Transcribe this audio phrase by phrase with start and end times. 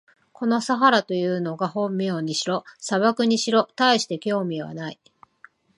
[0.33, 4.99] このサハラというのが本名にしろ、砂漠にしろ、たいして興味はない。